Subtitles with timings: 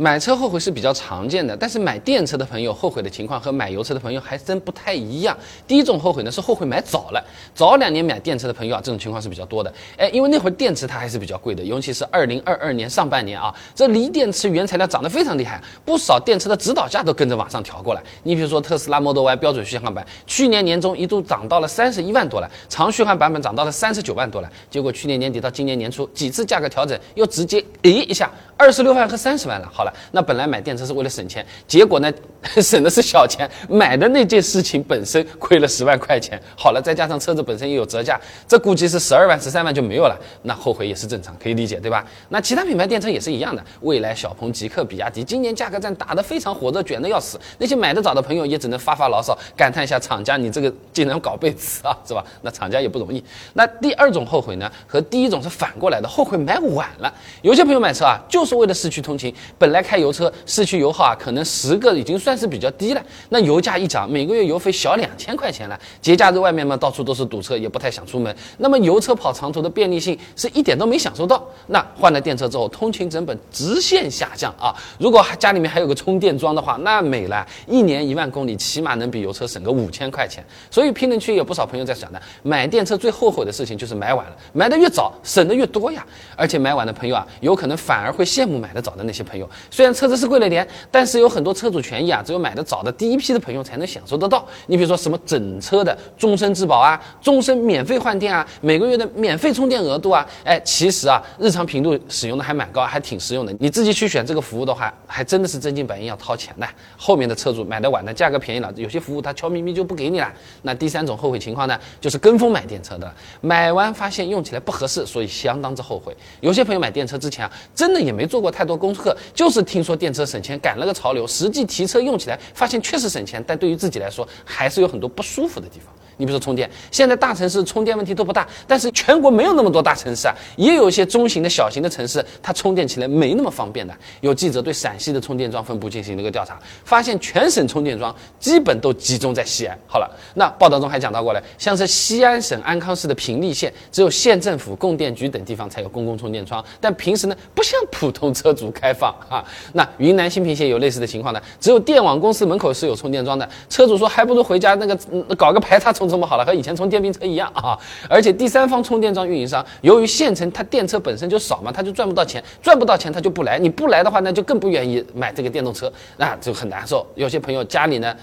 [0.00, 5.36] 买车后悔是比较常见的，但是买电车的朋友后悔的情况和买油车的朋友还真不太一样。
[5.66, 7.20] 第一种后悔呢是后悔买早了，
[7.52, 9.74] 早两年买电车的朋友啊，这种情况是比较多的。
[9.96, 18.02] 哎，因为那会儿电池它还是比较贵的，尤其是二零二二年上半年啊，这锂电池原材料涨得非常厉害，不少电池的指导价都跟着往上调过来。
[18.22, 29.68] 你比如说特斯拉 Model Y 标准续航版，去年年中一度涨到了三十一万多了，长续航版本涨到了三十九万多了，结果去年年底到今年年初几次价格调整，又直接诶一下二十六万和三十万了。
[29.72, 29.94] 好了。
[30.12, 32.12] 那本来买电车是为了省钱，结果呢，
[32.60, 36.40] 省的是小钱，买的那件事情本身亏了十万块钱。
[36.56, 40.18] 好了，再加上车子本身也有折价，这估计是十二万、十三万就没有了。
[40.42, 42.04] 那后悔也是正常，可以理解，对吧？
[42.30, 47.38] 那其他品牌电车也是一样的，蔚来、小鹏、极客、比亚迪，今年价格战打得非常火热，卷得要死。
[47.58, 52.24] 那些买得早的朋友也只能发发牢骚，感叹一下厂家，你这个竟然搞背驰啊，是吧？
[52.42, 53.22] 那厂家也不容易。
[53.52, 57.12] 那第二种后悔呢，和第一种是反过来的，后悔买晚了。
[57.42, 63.02] 有些朋友买车啊，就是为了市区通勤，本来开油车市区油耗啊，可能十个已经算是比较低了。
[63.28, 65.78] 那油价一涨，每个月油费小两千块钱了。
[66.00, 68.34] 节假日外面嘛，到处都是堵车，也不太想出门。
[68.56, 71.46] 那么油车跑长途的便利性是一点都没享受到。
[71.66, 74.74] 那换了电车之后，通勤成本直线下降啊！
[74.98, 80.42] 如果家里面还有个充电桩的话，那美了，一年一万公里，起码能比油车省个五千块钱。
[80.70, 86.06] 所以评论区有不少朋友在想的，买电车最后悔的事情就是买晚了，买的越早省的越多呀。
[86.36, 89.48] 而且买晚的朋友啊，有可能反而会羡慕买的早的那些朋友。
[89.70, 94.46] 虽然车子是贵了点，但是有很多车主权益啊，只有买的早的第一批的朋友才能享受得到。
[94.66, 103.52] 你比如说什么整车的终身质保啊，终身免费换电啊，每个月的免费充电额度啊，哎，其实啊，日常频度使用的还蛮高，还挺实用的。
[103.58, 106.66] 你自己去选这个服务的话，还真的是真金白银要掏钱的。
[106.96, 110.32] 后面的车主买的晚的，价格便宜了，有些服务他悄咪咪就不给你了。
[110.62, 116.16] 那第三种后悔情况呢，就是跟风买电车的，买完发现用起来不合适，所以相当之后悔。
[116.40, 125.92] 有些朋友买电车之前啊，真的也没做过太多功课，就是听说电车省钱，赶了个潮流，实际提车用起来发现确实省钱，但对于自己来说还是有很多不舒服的地方。
[126.18, 133.96] 你比如说充电，现在大城市充电问题都不大，但是全国没有那么多大城市啊，也有一些中型的小型的城市，它充电起来没那么方便的。
[134.20, 139.78] 有记者对陕西的充电桩分布进行了一个调查，发现全省充电桩基本都集中在西安。
[139.86, 149.44] 好了，那报道中还讲到过了，像是西安省安康市的平利县，只有县政府、供电局等地方才有公共充电桩，但平时呢不向普通车主开放啊。
[149.72, 154.96] 那云南新平县有类似的情况呢，只有电网公司门口是有充电桩的，车主说还不如回家那个
[155.36, 156.07] 搞个排插充。
[156.08, 157.78] 这么好了，和以前充电瓶车一样啊！
[158.08, 167.06] 而且第三方充电桩运营商，由于县城它电车本身就少嘛，它就赚不到钱，赚不到钱它就不来，你不来的话，那就更不愿意买这个电动车，那就很难受。
[167.14, 168.14] 有些朋友家里呢。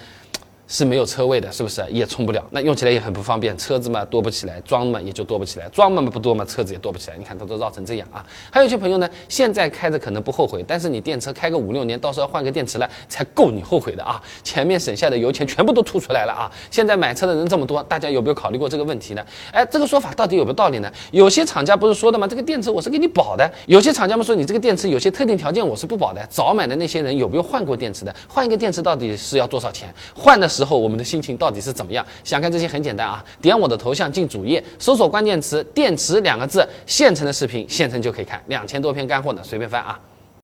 [0.67, 2.43] 是没有车位的，是不是也充不了？
[2.49, 7.17] 那用起来也很不方便，车子嘛多不起来，装嘛也就多不起来，装嘛不多嘛，车子也多不起来。
[7.17, 8.25] 你看它都绕成这样啊！
[8.49, 14.21] 还有一些朋友呢，现在开着可能不后悔，但是你电车开个五六年，到时候换个电池了才够你后悔的啊！
[14.43, 16.51] 前面省下的油钱全部都吐出来了啊！
[16.71, 19.23] 现在买车的人这么多，大家有没有考虑过这个问题呢？
[19.51, 20.91] 哎，这个说法到底有没有道理呢？
[21.11, 22.27] 有些厂家不是说的吗？
[22.27, 23.49] 这个电池我是给你保的。
[23.67, 26.25] 有些厂家们说你这个电池有些特定条件我是不保的。
[26.29, 28.15] 早买的那些人有没有换过电池的？
[28.27, 29.93] 换一个电池到底是要多少钱？
[30.15, 31.35] 换的时候我们的心情。
[31.37, 32.05] 到底是怎么样？
[32.23, 39.99] 想看这些很简单啊，点我的头像进主页，搜索关键词“电池”两个字，现成的视频，现成就可以看，两千多篇干货呢，随便翻啊。